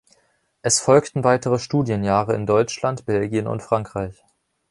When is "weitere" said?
1.23-1.59